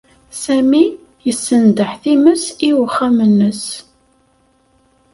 [0.43, 0.83] Sami
[1.25, 3.65] yessendeḥ times i uxxam-nnes.